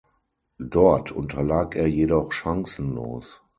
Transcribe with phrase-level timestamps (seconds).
[0.57, 3.43] Dort unterlag er jedoch chancenlos.